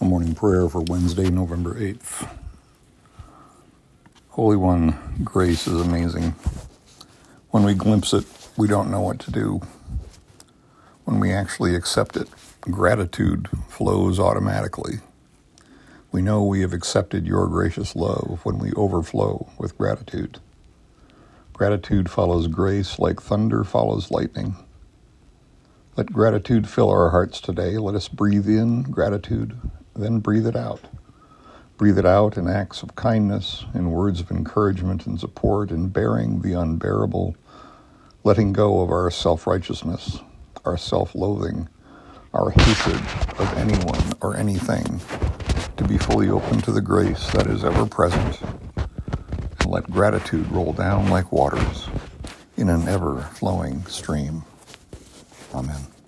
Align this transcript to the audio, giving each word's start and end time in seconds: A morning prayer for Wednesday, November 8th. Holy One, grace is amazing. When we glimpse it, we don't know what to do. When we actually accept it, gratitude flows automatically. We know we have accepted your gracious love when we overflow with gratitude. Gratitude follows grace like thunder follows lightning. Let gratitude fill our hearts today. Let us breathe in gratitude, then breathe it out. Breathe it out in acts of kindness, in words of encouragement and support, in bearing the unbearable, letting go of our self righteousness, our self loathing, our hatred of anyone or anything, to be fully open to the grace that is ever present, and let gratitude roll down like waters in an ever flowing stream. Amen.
A 0.00 0.04
morning 0.06 0.34
prayer 0.34 0.68
for 0.68 0.80
Wednesday, 0.82 1.28
November 1.30 1.74
8th. 1.74 2.30
Holy 4.30 4.56
One, 4.56 5.20
grace 5.24 5.66
is 5.66 5.80
amazing. 5.80 6.34
When 7.50 7.64
we 7.64 7.74
glimpse 7.74 8.12
it, 8.14 8.24
we 8.56 8.68
don't 8.68 8.90
know 8.90 9.00
what 9.02 9.18
to 9.20 9.32
do. 9.32 9.60
When 11.04 11.20
we 11.20 11.32
actually 11.32 11.74
accept 11.74 12.16
it, 12.16 12.28
gratitude 12.62 13.48
flows 13.68 14.20
automatically. 14.20 15.00
We 16.12 16.22
know 16.22 16.44
we 16.44 16.62
have 16.62 16.72
accepted 16.74 17.26
your 17.26 17.46
gracious 17.48 17.96
love 17.96 18.40
when 18.44 18.58
we 18.58 18.72
overflow 18.72 19.50
with 19.58 19.78
gratitude. 19.78 20.40
Gratitude 21.52 22.10
follows 22.10 22.48
grace 22.48 22.98
like 22.98 23.20
thunder 23.20 23.64
follows 23.64 24.10
lightning. 24.10 24.56
Let 25.96 26.12
gratitude 26.12 26.68
fill 26.68 26.90
our 26.90 27.10
hearts 27.10 27.40
today. 27.40 27.78
Let 27.78 27.94
us 27.94 28.08
breathe 28.08 28.48
in 28.48 28.84
gratitude, 28.84 29.58
then 29.94 30.20
breathe 30.20 30.46
it 30.46 30.56
out. 30.56 30.80
Breathe 31.76 31.98
it 31.98 32.06
out 32.06 32.36
in 32.36 32.46
acts 32.46 32.82
of 32.82 32.94
kindness, 32.94 33.64
in 33.74 33.90
words 33.90 34.20
of 34.20 34.30
encouragement 34.30 35.06
and 35.06 35.18
support, 35.18 35.70
in 35.70 35.88
bearing 35.88 36.42
the 36.42 36.52
unbearable, 36.52 37.34
letting 38.22 38.52
go 38.52 38.80
of 38.80 38.90
our 38.90 39.10
self 39.10 39.46
righteousness, 39.46 40.18
our 40.64 40.76
self 40.76 41.14
loathing, 41.14 41.68
our 42.34 42.50
hatred 42.50 43.00
of 43.38 43.52
anyone 43.56 44.12
or 44.20 44.36
anything, 44.36 45.00
to 45.76 45.84
be 45.84 45.96
fully 45.96 46.28
open 46.28 46.60
to 46.60 46.70
the 46.70 46.82
grace 46.82 47.30
that 47.30 47.46
is 47.46 47.64
ever 47.64 47.86
present, 47.86 48.40
and 48.76 49.70
let 49.70 49.90
gratitude 49.90 50.50
roll 50.52 50.74
down 50.74 51.08
like 51.08 51.32
waters 51.32 51.88
in 52.56 52.68
an 52.68 52.86
ever 52.88 53.22
flowing 53.32 53.84
stream. 53.86 54.42
Amen. 55.54 55.99